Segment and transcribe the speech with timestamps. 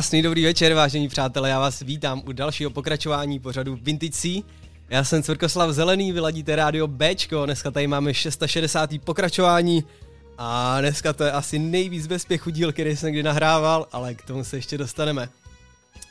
[0.00, 4.40] Krásný dobrý večer, vážení přátelé, já vás vítám u dalšího pokračování pořadu Vintage.
[4.90, 8.90] Já jsem Cvrkoslav Zelený, vyladíte rádio Bčko, dneska tady máme 660.
[9.04, 9.84] pokračování
[10.38, 14.44] a dneska to je asi nejvíc bezpěchu díl, který jsem kdy nahrával, ale k tomu
[14.44, 15.28] se ještě dostaneme.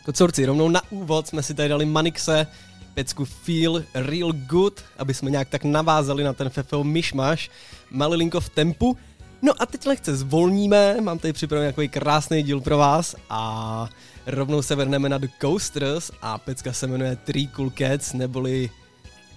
[0.05, 2.47] Kocorci, rovnou na úvod jsme si tady dali Manixe,
[2.93, 7.49] pecku Feel Real Good, aby jsme nějak tak navázali na ten FFO myšmaš,
[7.91, 8.97] malilinko v tempu,
[9.41, 13.89] No a teď lehce zvolníme, mám tady připravený takový krásný díl pro vás a
[14.25, 18.69] rovnou se vrhneme na The Coasters a pecka se jmenuje Three Cool Cats, neboli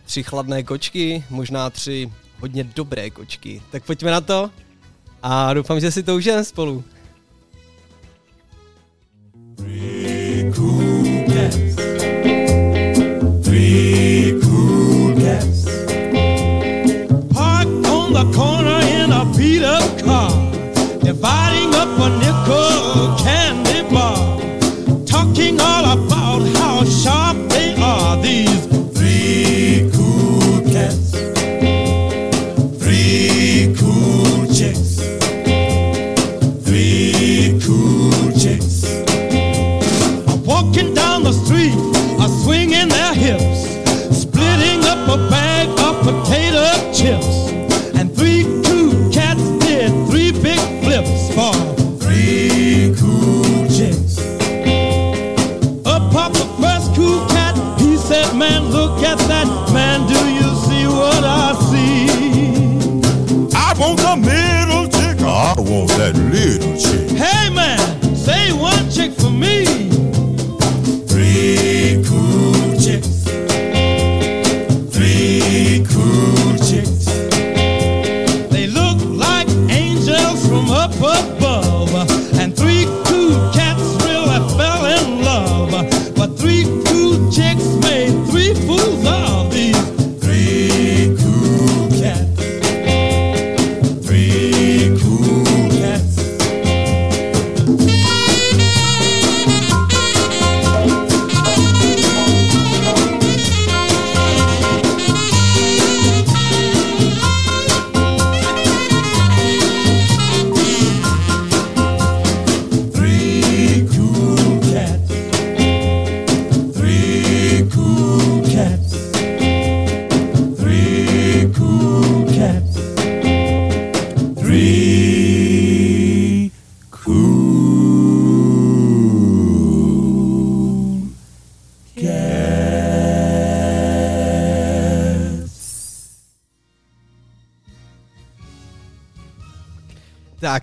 [0.05, 3.63] tři chladné kočky, možná tři hodně dobré kočky.
[3.71, 4.51] Tak pojďme na to
[5.23, 6.85] a doufám, že si to užijeme spolu.
[9.57, 12.12] Three cool cats.
[28.23, 28.52] melodie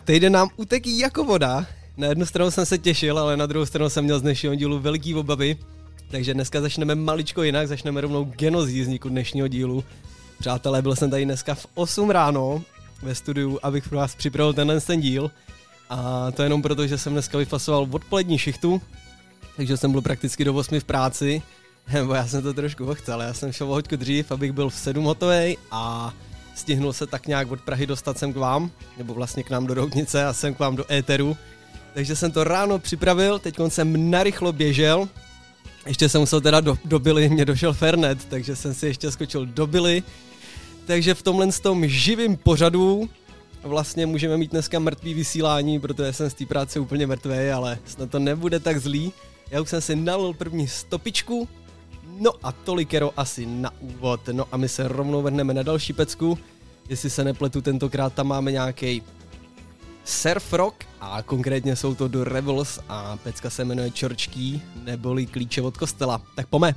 [0.09, 1.65] týden nám uteký jako voda.
[1.97, 4.79] Na jednu stranu jsem se těšil, ale na druhou stranu jsem měl z dnešního dílu
[4.79, 5.57] veliký obavy.
[6.11, 9.83] Takže dneska začneme maličko jinak, začneme rovnou genozí vzniku dnešního dílu.
[10.39, 12.63] Přátelé, byl jsem tady dneska v 8 ráno
[13.01, 15.31] ve studiu, abych pro vás připravil tenhle ten díl.
[15.89, 18.81] A to jenom proto, že jsem dneska vyfasoval odpolední šichtu,
[19.57, 21.41] takže jsem byl prakticky do 8 v práci.
[21.93, 24.75] Nebo já jsem to trošku ochcel, já jsem šel o hoďku dřív, abych byl v
[24.75, 26.13] 7 hotovej a
[26.59, 29.73] stihnul se tak nějak od Prahy dostat sem k vám, nebo vlastně k nám do
[29.73, 31.37] Roudnice a sem k vám do éteru.
[31.93, 35.09] Takže jsem to ráno připravil, teď jsem narychlo běžel,
[35.87, 39.45] ještě jsem musel teda do, do Billy, mě došel Fernet, takže jsem si ještě skočil
[39.45, 40.03] do Billy.
[40.85, 43.09] Takže v tomhle tom živým pořadu
[43.63, 48.09] vlastně můžeme mít dneska mrtvý vysílání, protože jsem z té práce úplně mrtvý, ale snad
[48.09, 49.13] to nebude tak zlý.
[49.51, 51.47] Já už jsem si nalil první stopičku,
[52.19, 54.27] no a tolikero asi na úvod.
[54.31, 56.37] No a my se rovnou vrhneme na další pecku.
[56.89, 59.03] Jestli se nepletu, tentokrát tam máme nějaký
[60.03, 65.61] surf rock a konkrétně jsou to do Rebels a pecka se jmenuje Čorčký neboli Klíče
[65.61, 66.21] od kostela.
[66.35, 66.75] Tak pome.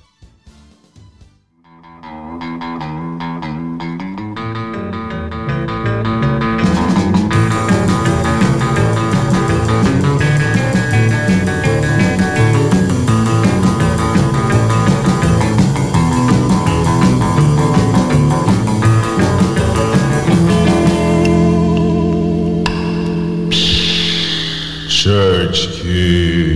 [25.92, 26.51] Church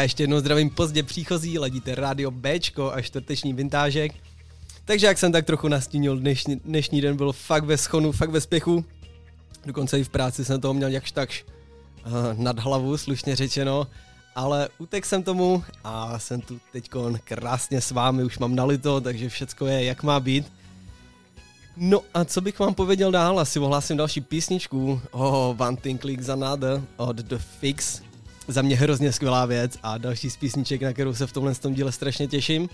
[0.00, 4.12] já ještě jednou zdravím pozdě příchozí, ladíte rádio Bčko a čtvrteční vintážek.
[4.84, 8.40] Takže jak jsem tak trochu nastínil, dnešní, dnešní den byl fakt ve schonu, fakt ve
[8.40, 8.84] spěchu.
[9.66, 11.44] Dokonce i v práci jsem toho měl jakž takž
[12.06, 13.86] uh, nad hlavu, slušně řečeno.
[14.34, 16.90] Ale utek jsem tomu a jsem tu teď
[17.24, 20.52] krásně s vámi, už mám nalito, takže všecko je jak má být.
[21.76, 25.00] No a co bych vám pověděl dál, asi ohlásím další písničku.
[25.10, 28.02] Oh, One Thing Clicks Another od The Fix,
[28.48, 31.74] za mě hrozně skvělá věc a další z písniček, na kterou se v tomhle tom
[31.74, 32.68] díle strašně těším.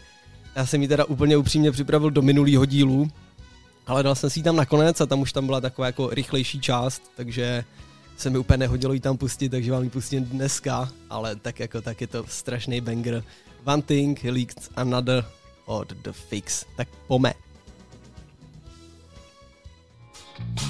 [0.57, 3.09] Já jsem ji teda úplně upřímně připravil do minulého dílu,
[3.87, 6.61] ale dal jsem si ji tam nakonec a tam už tam byla taková jako rychlejší
[6.61, 7.65] část, takže
[8.17, 11.81] se mi úplně nehodilo ji tam pustit, takže vám ji pustím dneska, ale tak jako
[11.81, 13.25] tak je to strašný banger.
[13.65, 15.25] One Thing Leaked Another
[15.67, 16.65] od The Fix.
[16.77, 17.33] Tak pome.
[20.37, 20.66] Tak to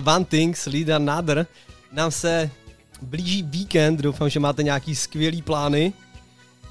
[0.00, 1.46] byla One Things, Lead Another.
[1.92, 2.50] Nám se
[3.02, 5.92] blíží víkend, doufám, že máte nějaký skvělý plány.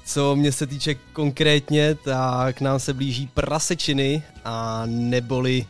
[0.04, 5.66] Co mě se týče konkrétně, tak nám se blíží prasečiny a neboli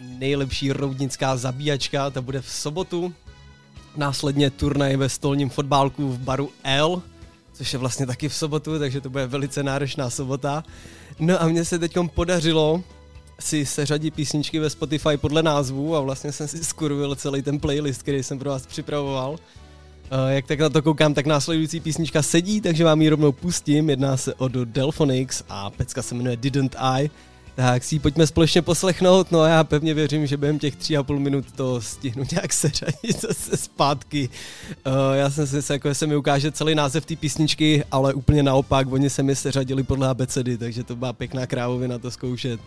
[0.00, 3.14] nejlepší roudnická zabíjačka, ta bude v sobotu.
[3.96, 7.02] Následně turnaj ve stolním fotbálku v baru L,
[7.52, 10.64] což je vlastně taky v sobotu, takže to bude velice náročná sobota.
[11.18, 12.84] No a mně se teď podařilo
[13.40, 18.02] si seřadit písničky ve Spotify podle názvu a vlastně jsem si skurvil celý ten playlist,
[18.02, 19.30] který jsem pro vás připravoval.
[19.30, 19.38] Uh,
[20.28, 23.90] jak tak na to koukám, tak následující písnička sedí, takže vám ji rovnou pustím.
[23.90, 27.10] Jedná se o Delphonics a pecka se jmenuje Didn't I.
[27.54, 30.96] Tak si ji pojďme společně poslechnout, no a já pevně věřím, že během těch tři
[30.96, 34.28] a půl minut to stihnu nějak seřadit zase zpátky.
[34.86, 38.92] Uh, já jsem si jako se mi ukáže celý název té písničky, ale úplně naopak,
[38.92, 42.60] oni se mi seřadili podle abecedy, takže to byla pěkná krávovina to zkoušet.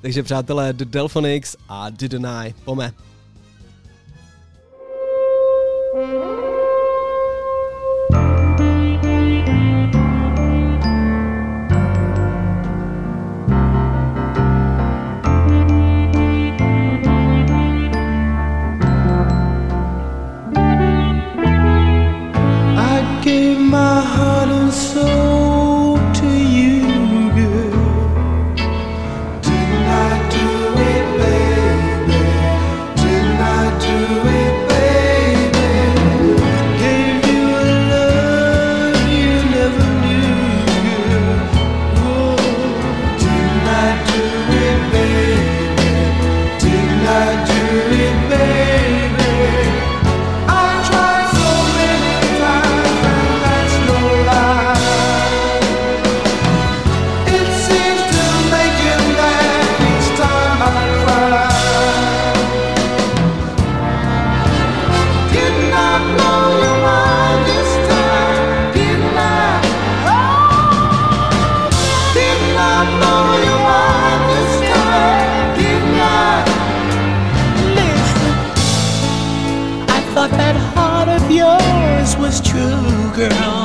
[0.00, 2.92] Takže přátelé, The Delphonics a Didn't I, pome.
[83.16, 83.55] girl.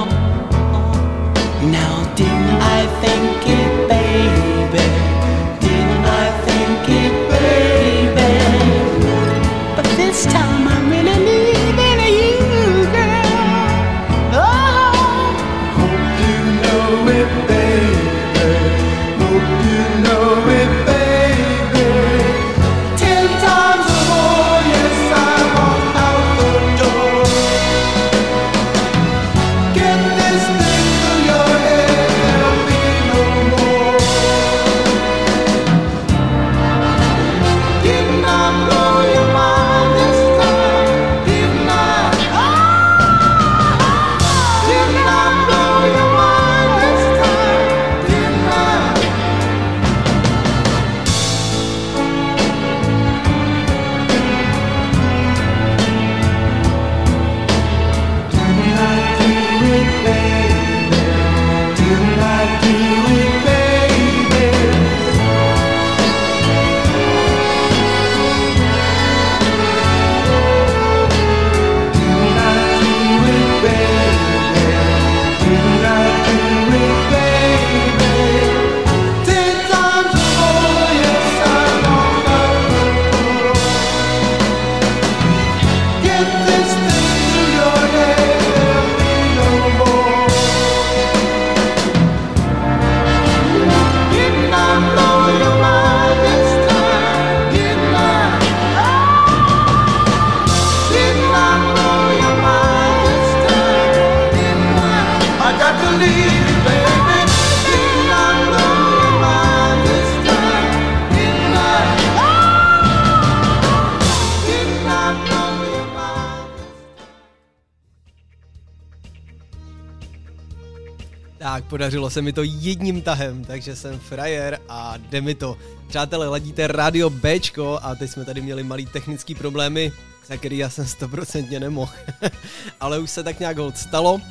[121.71, 125.57] Podařilo se mi to jedním tahem, takže jsem frajer a jde mi to.
[125.87, 129.91] Přátelé, ladíte Radio Bčko a teď jsme tady měli malý technický problémy,
[130.27, 131.91] za který já jsem stoprocentně nemohl.
[132.79, 134.21] Ale už se tak nějak hold stalo.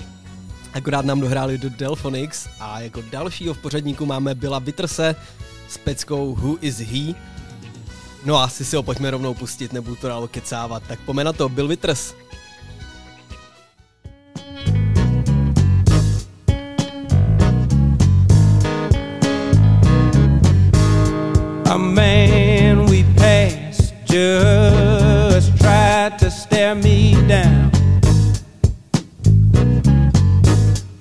[0.72, 5.16] Akorát nám dohráli do Delphonics a jako dalšího v pořadníku máme Byla Vitrse
[5.68, 7.14] s peckou Who is He.
[8.24, 10.82] No a asi si ho pojďme rovnou pustit, nebudu to dál kecávat.
[10.88, 12.14] Tak pome na to, Bill Vitters.
[21.70, 27.70] A man we passed just tried to stare me down.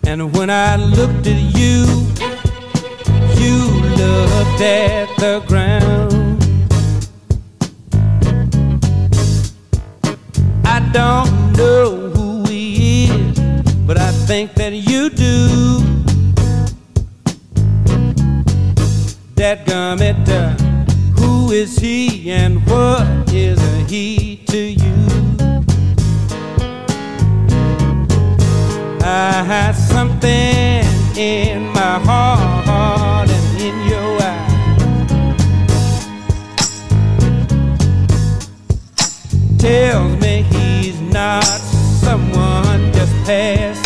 [0.05, 1.87] And when I looked at you,
[3.41, 3.55] you
[3.97, 6.37] looked at the ground.
[10.65, 13.39] I don't know who he is,
[13.87, 16.08] but I think that you do.
[19.39, 20.27] That gummit,
[21.17, 25.07] who is he and what is a he to you?
[29.01, 30.83] I had something
[31.17, 34.51] in my heart and in your eyes.
[39.57, 43.78] Tells me he's not someone just passing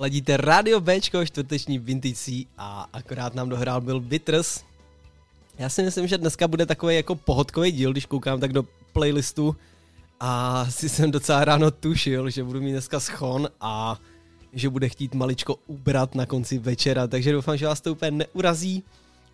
[0.00, 4.64] Ladíte Radio Bčko, čtvrteční Vintage a akorát nám dohrál byl Bitters.
[5.58, 9.56] Já si myslím, že dneska bude takový jako pohodkový díl, když koukám tak do playlistu
[10.20, 14.00] a si jsem docela ráno tušil, že budu mít dneska schon a
[14.52, 18.82] že bude chtít maličko ubrat na konci večera, takže doufám, že vás to úplně neurazí,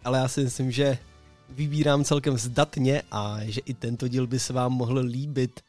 [0.05, 0.99] ale já si myslím, že
[1.51, 5.61] vybírám celkem zdatně a že i tento díl by se vám mohl líbit.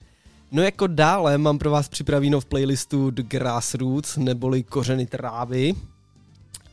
[0.56, 5.74] No jako dále mám pro vás připravenou v playlistu The Grassroots, neboli Kořeny trávy.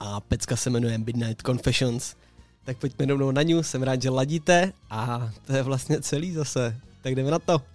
[0.00, 2.14] A pecka se jmenuje Midnight Confessions.
[2.64, 6.76] Tak pojďme rovnou na ňu, jsem rád, že ladíte a to je vlastně celý zase.
[7.02, 7.71] Tak jdeme na to.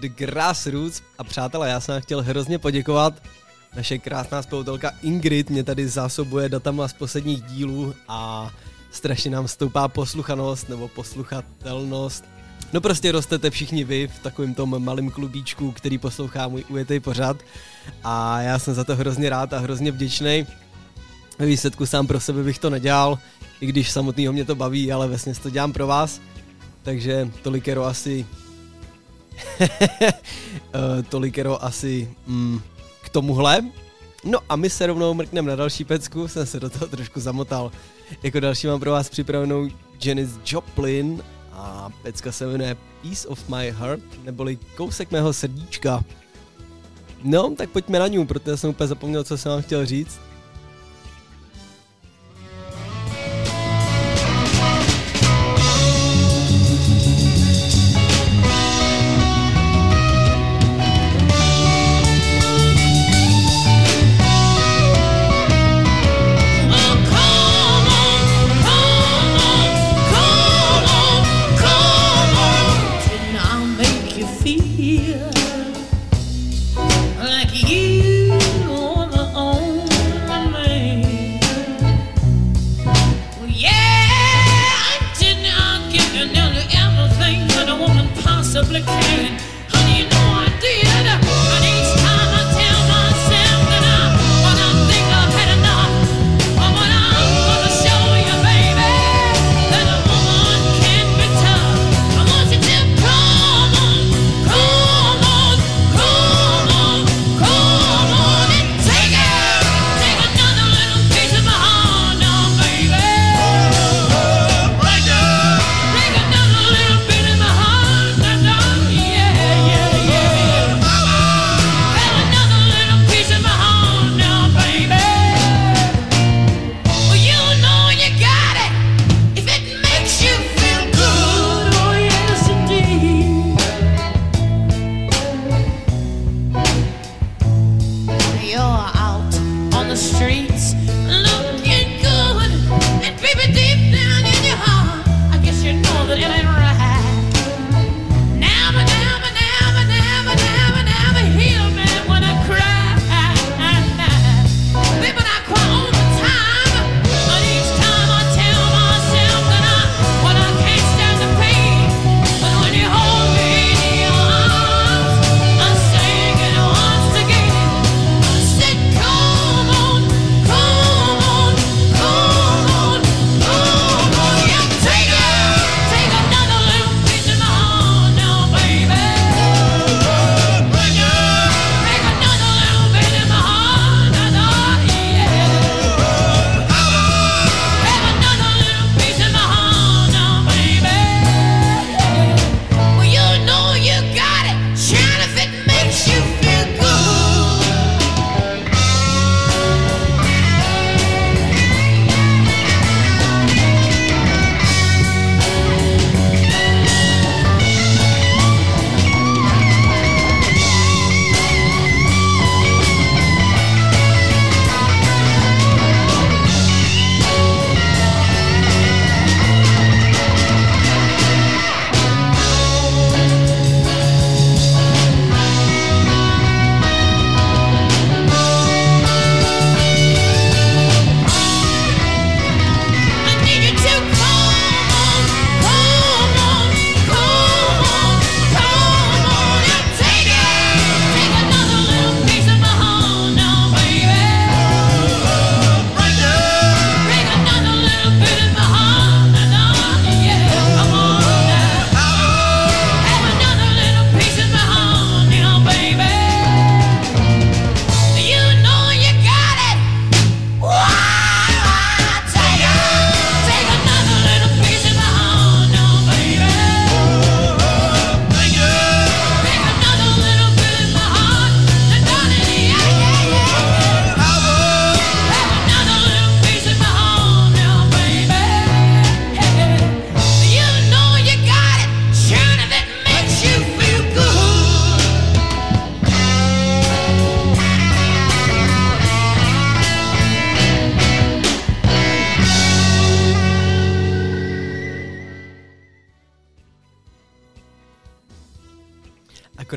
[0.00, 3.22] The Grassroots a přátelé, já jsem chtěl hrozně poděkovat.
[3.76, 8.50] Naše krásná spolutelka Ingrid mě tady zásobuje datama z posledních dílů a
[8.90, 12.24] strašně nám stoupá posluchanost nebo posluchatelnost.
[12.72, 17.36] No prostě rostete všichni vy v takovém tom malém klubíčku, který poslouchá můj ujetý pořad
[18.04, 20.46] a já jsem za to hrozně rád a hrozně vděčný.
[21.38, 23.18] Ve výsledku sám pro sebe bych to nedělal,
[23.60, 26.20] i když samotného mě to baví, ale vesně to dělám pro vás.
[26.82, 28.26] Takže tolikero asi
[31.08, 32.60] tolikero asi mm,
[33.02, 33.62] k tomuhle.
[34.24, 37.72] No a my se rovnou mrkneme na další pecku, jsem se do toho trošku zamotal.
[38.22, 39.68] Jako další mám pro vás připravenou
[40.04, 46.04] Janis Joplin a pecka se jmenuje Piece of My Heart, neboli kousek mého srdíčka.
[47.24, 50.20] No, tak pojďme na ní, protože jsem úplně zapomněl, co jsem vám chtěl říct.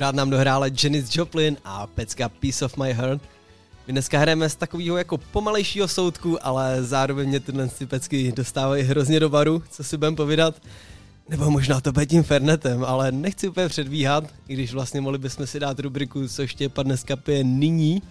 [0.03, 3.21] Akorát nám dohrála Janis Joplin a pecka Piece of My Heart.
[3.87, 8.83] My dneska hrajeme z takového jako pomalejšího soudku, ale zároveň mě tyhle ty pecky dostávají
[8.83, 10.55] hrozně do baru, co si budem povídat.
[11.29, 15.47] Nebo možná to bude tím Fernetem, ale nechci úplně předvíhat, i když vlastně mohli bychom
[15.47, 18.01] si dát rubriku, co štěpa dneska pije nyní.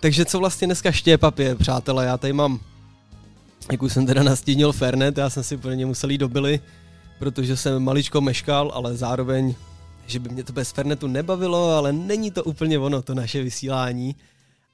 [0.00, 2.60] Takže co vlastně dneska štěpa pije, přátelé, já tady mám,
[3.72, 6.60] jak už jsem teda nastínil Fernet, já jsem si pro ně musel jít do Billy,
[7.18, 9.54] protože jsem maličko meškal, ale zároveň,
[10.10, 14.16] že by mě to bez Fernetu nebavilo, ale není to úplně ono, to naše vysílání.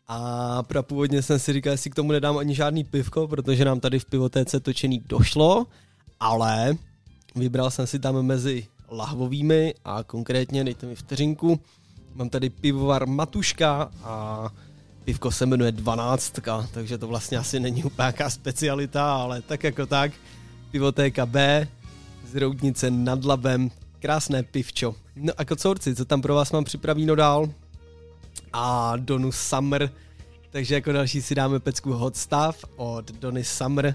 [0.09, 3.99] A prapůvodně jsem si říkal, jestli k tomu nedám ani žádný pivko, protože nám tady
[3.99, 5.67] v pivotéce točený došlo,
[6.21, 6.77] ale
[7.35, 11.61] vybral jsem si tam mezi lahvovými a konkrétně, dejte mi vteřinku,
[12.15, 14.49] mám tady pivovar Matuška a
[15.05, 16.41] pivko se jmenuje 12,
[16.73, 20.13] takže to vlastně asi není úplně specialita, ale tak jako tak.
[20.71, 21.69] Pivotéka B
[22.27, 24.95] z Roudnice nad Labem, krásné pivčo.
[25.17, 27.49] No a kocourci, co tam pro vás mám připravíno dál?
[28.53, 29.91] A Donu Summer,
[30.51, 33.95] takže jako další si dáme pecku Hot Stuff od Dony Summer.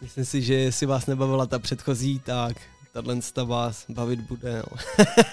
[0.00, 2.56] Myslím si, že jestli vás nebavila ta předchozí, tak
[2.92, 4.56] tahle vás bavit bude.
[4.56, 4.76] No.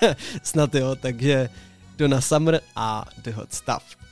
[0.44, 1.50] Snad jo, takže
[1.98, 4.05] Donna Summer a The Hot Stuff.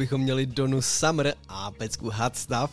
[0.00, 2.70] Bychom měli Donu Summer a pecku Hot Stuff.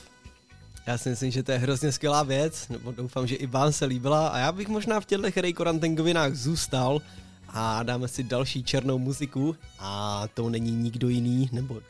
[0.88, 3.86] Já si myslím, že to je hrozně skvělá věc, nebo doufám, že i vám se
[3.86, 7.01] líbila a já bych možná v těchto Ray Korantengovinách zůstal
[7.49, 11.82] a dáme si další černou muziku a to není nikdo jiný, nebo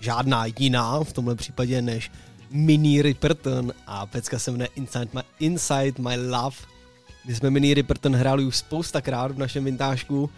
[0.00, 2.12] žádná jiná v tomhle případě než
[2.50, 6.56] Mini Ripperton a pecka se jmenuje Inside My, Inside My Love.
[7.24, 10.30] My jsme Mini Ripperton hráli už spoustakrát v našem vintážku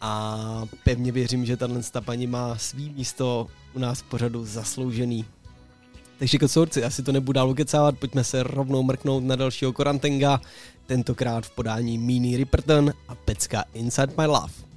[0.00, 5.24] a pevně věřím, že tahle paní má svý místo u nás v pořadu zasloužený.
[6.18, 10.40] Takže kocourci, asi to nebudu dál ukecávat, pojďme se rovnou mrknout na dalšího Korantenga,
[10.86, 14.71] tentokrát v podání Mini Ripperton a pecka Inside My Love.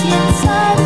[0.00, 0.81] Inside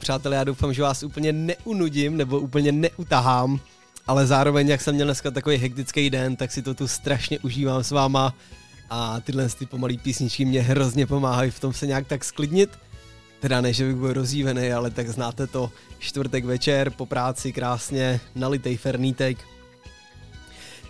[0.00, 3.60] přátelé, já doufám, že vás úplně neunudím nebo úplně neutahám,
[4.06, 7.84] ale zároveň, jak jsem měl dneska takový hektický den, tak si to tu strašně užívám
[7.84, 8.34] s váma
[8.90, 12.70] a tyhle ty pomalé písničky mě hrozně pomáhají v tom se nějak tak sklidnit.
[13.40, 18.20] Teda ne, že bych byl rozjívený, ale tak znáte to, čtvrtek večer po práci krásně,
[18.34, 19.38] nalitej fernítek.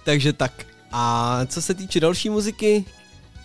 [0.04, 2.84] Takže tak, a co se týče další muziky,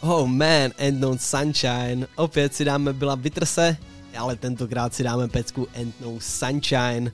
[0.01, 2.07] Oh man, and no sunshine.
[2.15, 3.77] Opět si dáme byla vytrse,
[4.15, 7.11] ale tentokrát si dáme pecku and no sunshine.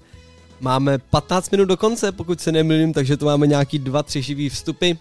[0.59, 4.91] Máme 15 minut do konce, pokud se nemýlím, takže tu máme nějaký 2-3 živý vstupy.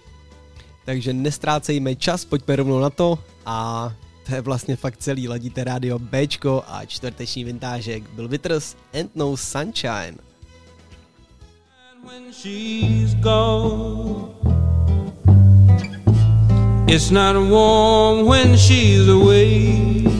[0.84, 3.92] Takže nestrácejme čas, pojďme rovnou na to a
[4.26, 9.36] to je vlastně fakt celý, ladíte rádio Bčko a čtvrteční vintážek byl Vitters and no
[9.36, 10.30] sunshine.
[12.04, 14.34] when she's gone.
[16.88, 20.19] It's not warm when she's away.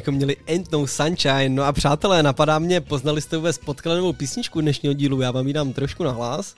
[0.00, 1.48] Bychom měli Ain't No Sunshine.
[1.48, 5.52] No a přátelé, napadá mě, poznali jste vůbec podkladovou písničku dnešního dílu, já vám ji
[5.52, 6.54] dám trošku na hlas.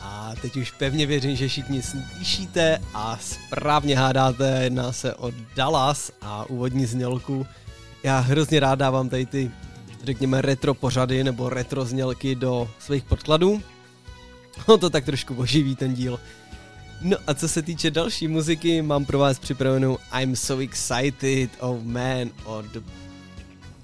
[0.00, 6.12] A teď už pevně věřím, že všichni slyšíte a správně hádáte, jedná se o Dallas
[6.20, 7.46] a úvodní znělku.
[8.02, 9.50] Já hrozně rád dávám tady ty,
[10.04, 13.62] řekněme, retro pořady nebo retro znělky do svých podkladů.
[14.68, 16.20] No to tak trošku oživí ten díl.
[17.02, 21.82] No a co se týče další muziky, mám pro vás připravenou I'm So Excited, oh
[21.82, 22.80] man, od The,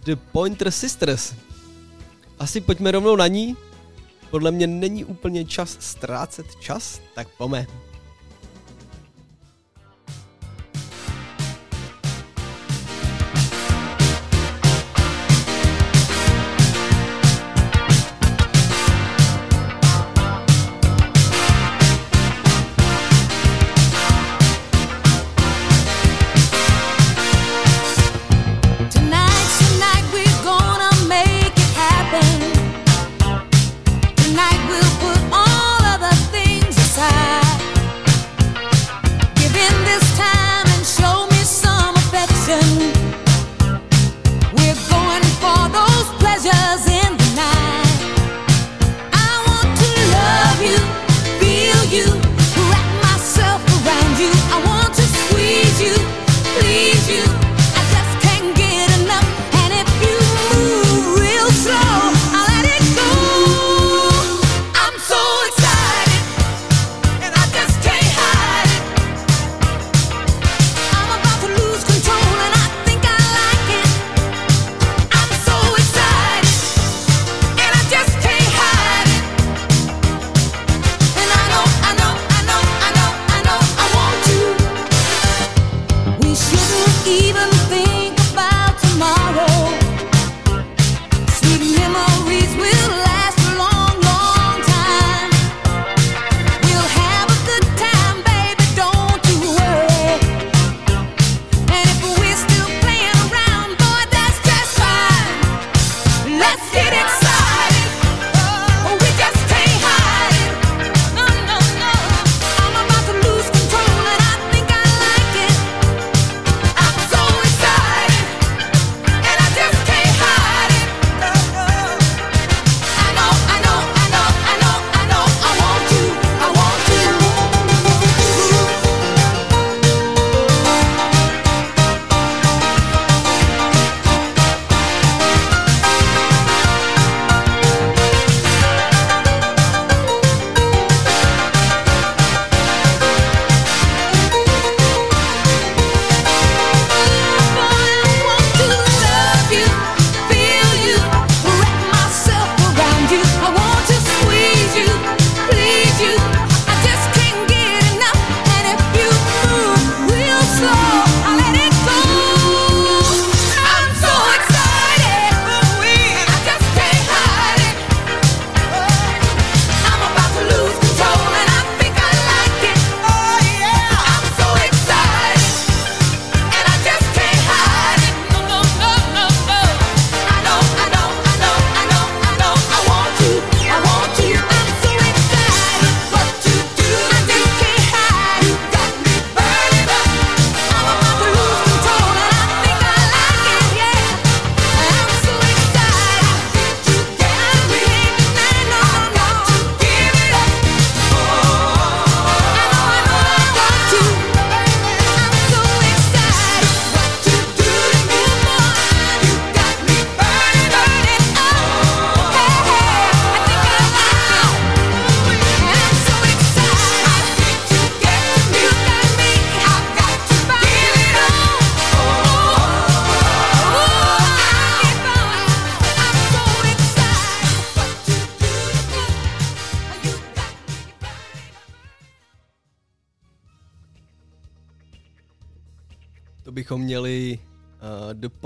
[0.05, 1.35] The Pointer Sisters.
[2.39, 3.57] Asi pojďme rovnou na ní.
[4.31, 7.67] Podle mě není úplně čas ztrácet čas, tak pome.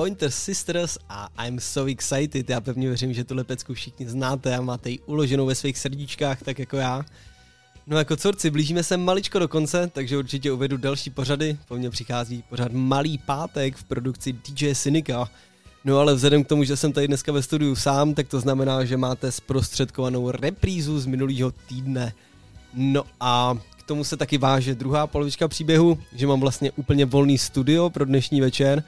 [0.00, 2.50] Pointer Sisters a I'm So Excited.
[2.50, 6.42] Já pevně věřím, že tuhle pecku všichni znáte a máte ji uloženou ve svých srdíčkách,
[6.42, 7.04] tak jako já.
[7.86, 11.58] No jako corci, blížíme se maličko do konce, takže určitě uvedu další pořady.
[11.68, 15.28] Po mně přichází pořád Malý pátek v produkci DJ Synika.
[15.84, 18.84] No ale vzhledem k tomu, že jsem tady dneska ve studiu sám, tak to znamená,
[18.84, 22.12] že máte zprostředkovanou reprízu z minulého týdne.
[22.74, 27.38] No a k tomu se taky váže druhá polovička příběhu, že mám vlastně úplně volný
[27.38, 28.84] studio pro dnešní večer.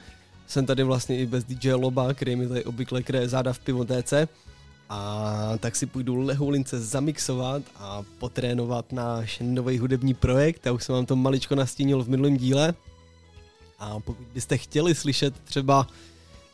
[0.53, 4.27] Jsem tady vlastně i bez DJ Loba, který mi tady obvykle kreje záda v pivotéce.
[4.89, 10.65] A tak si půjdu lehoulince zamixovat a potrénovat náš nový hudební projekt.
[10.65, 12.73] Já už jsem vám to maličko nastínil v minulém díle.
[13.79, 15.87] A pokud byste chtěli slyšet třeba,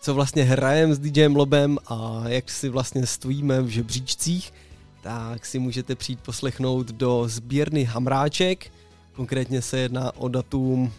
[0.02, 4.54] co vlastně hrajem s DJem Lobem a jak si vlastně stojíme v žebříčcích,
[5.02, 8.72] tak si můžete přijít poslechnout do sbírny Hamráček.
[9.14, 10.94] Konkrétně se jedná o datum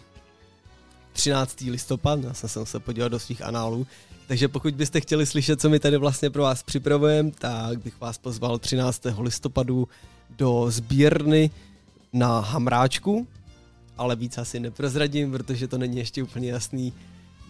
[1.13, 1.61] 13.
[1.61, 3.87] listopad, já jsem se musel podívat do svých análů.
[4.27, 8.17] Takže pokud byste chtěli slyšet, co my tady vlastně pro vás připravujeme, tak bych vás
[8.17, 9.01] pozval 13.
[9.19, 9.87] listopadu
[10.37, 11.49] do sbírny
[12.13, 13.27] na Hamráčku,
[13.97, 16.93] ale víc asi neprozradím, protože to není ještě úplně jasný,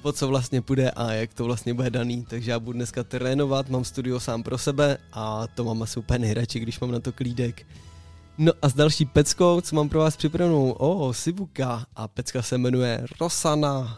[0.02, 2.26] o co vlastně půjde a jak to vlastně bude daný.
[2.30, 6.20] Takže já budu dneska trénovat, mám studio sám pro sebe a to mám asi úplně
[6.20, 7.66] nejradši, když mám na to klídek.
[8.44, 12.42] No a s další peckou, co mám pro vás připravenou, o, oh, Sibuka a pecka
[12.42, 13.98] se jmenuje Rosana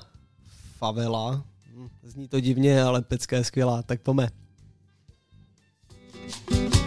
[0.78, 1.44] Favela.
[1.74, 4.30] Hm, Zní to divně, ale pecka je skvělá, tak pome.
[6.62, 6.83] La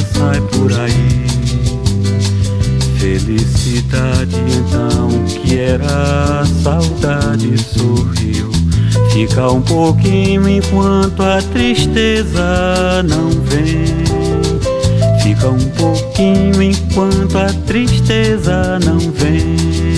[0.00, 1.26] sai por aí.
[2.98, 8.50] Felicidade então que era saudade sorriu.
[9.12, 13.84] Fica um pouquinho enquanto a tristeza não vem.
[15.22, 19.89] Fica um pouquinho enquanto a tristeza não vem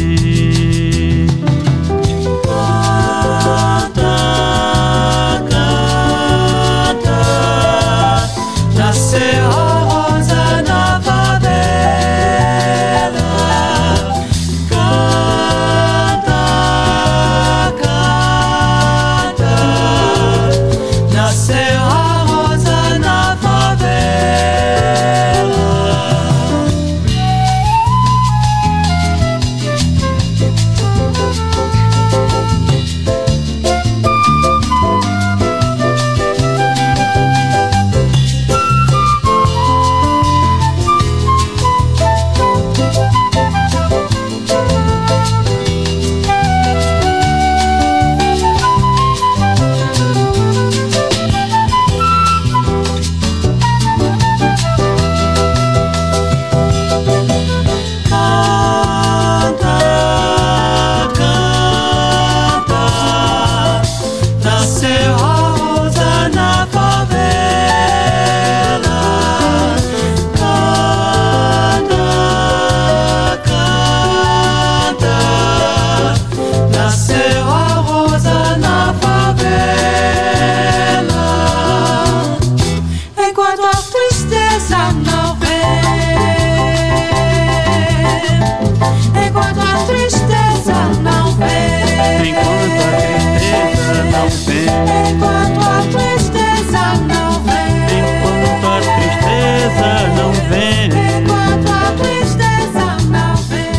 [94.47, 94.67] vem
[95.11, 100.87] enquanto a tristeza não vem, Enquanto a tristeza não vem.
[100.87, 103.71] Enquanto a tristeza não vem,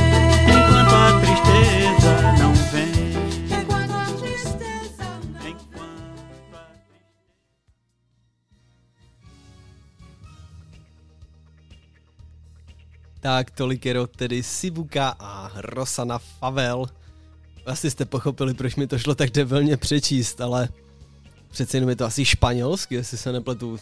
[0.47, 2.91] Enquanto a tristeza não vem.
[3.59, 5.53] Enquanto a tristeza não a
[13.21, 17.02] Tak tolik je tedy Sibuka a Rosana Favel.
[17.65, 20.69] Asi jste pochopili, proč mi to šlo tak debilně přečíst, ale
[21.51, 23.79] přece jenom je to asi španělsky, jestli se nepletu.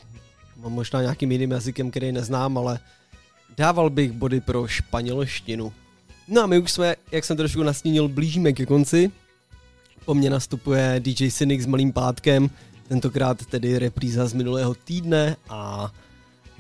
[0.58, 2.80] Mám možná nějakým jiným jazykem, který neznám, ale
[3.58, 5.74] dával bych body pro španělštinu.
[6.28, 9.12] No a my už jsme, jak jsem trošku nastínil, blížíme ke konci.
[10.06, 12.50] Po mně nastupuje DJ Cynic s malým pátkem,
[12.88, 15.92] tentokrát tedy repríza z minulého týdne a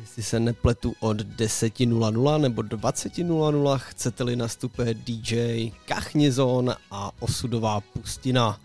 [0.01, 8.59] jestli se nepletu od 10.00 nebo 20.00 chcete-li nastupuje DJ Kachnizon a Osudová pustina.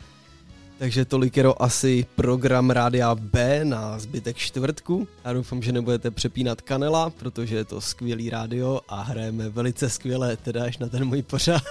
[0.79, 5.09] Takže tolik je asi program Rádia B na zbytek čtvrtku.
[5.25, 10.37] Já doufám, že nebudete přepínat kanela, protože je to skvělý rádio a hrajeme velice skvěle,
[10.37, 11.63] teda až na ten můj pořád.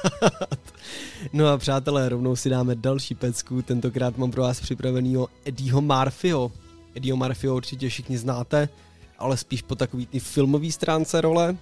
[1.34, 6.52] no a přátelé, rovnou si dáme další pecku, tentokrát mám pro vás připravenýho Eddieho Murphyho.
[6.96, 8.70] Eddieho Murphyho určitě všichni znáte,
[9.18, 11.58] ale spíš po takový ty filmový stránce role,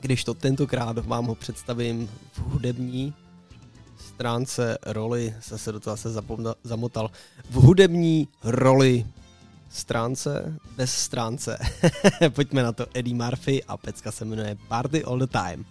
[0.00, 3.14] když to tentokrát vám ho představím v hudební
[3.98, 7.10] stránce roli, zase do toho se zapomna, zamotal,
[7.50, 9.06] v hudební roli
[9.68, 11.58] stránce, bez stránce.
[12.30, 15.64] Pojďme na to, Eddie Murphy a pecka se jmenuje Party All The Time.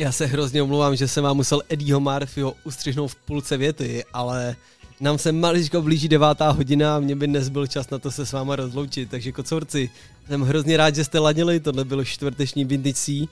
[0.00, 4.56] Já se hrozně omlouvám, že jsem vám musel Eddieho Murphyho ustřihnout v půlce věty, ale
[5.00, 8.26] nám se maličko blíží devátá hodina a mě by dnes byl čas na to se
[8.26, 9.90] s váma rozloučit, takže kocourci,
[10.26, 13.28] jsem hrozně rád, že jste ladili, tohle bylo čtvrteční C,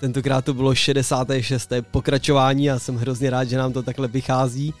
[0.00, 1.72] tentokrát to bylo 66.
[1.90, 4.74] pokračování a jsem hrozně rád, že nám to takhle vychází.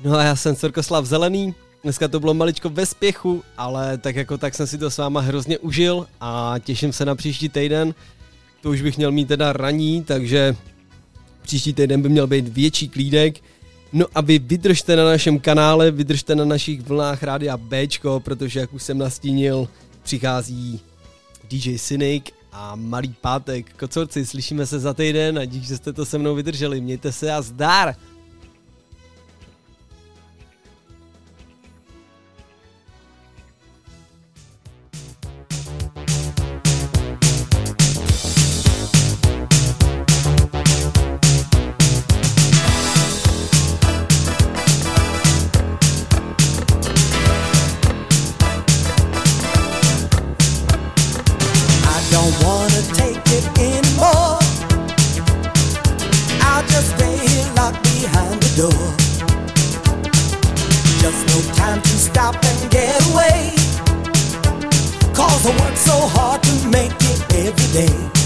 [0.00, 4.38] No a já jsem Sorkoslav Zelený, dneska to bylo maličko ve spěchu, ale tak jako
[4.38, 7.94] tak jsem si to s váma hrozně užil a těším se na příští týden,
[8.64, 10.56] to už bych měl mít teda raní, takže
[11.42, 13.40] příští týden by měl být větší klídek.
[13.92, 18.72] No a vy vydržte na našem kanále, vydržte na našich vlnách rádia Bčko, protože jak
[18.72, 19.68] už jsem nastínil,
[20.02, 20.80] přichází
[21.50, 23.76] DJ Cynic a Malý pátek.
[23.76, 26.80] Kocorci, slyšíme se za týden a díky, že jste to se mnou vydrželi.
[26.80, 27.94] Mějte se a zdar!
[66.74, 68.23] make it every day.